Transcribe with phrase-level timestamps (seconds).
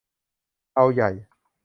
[0.75, 1.09] เอาใหญ่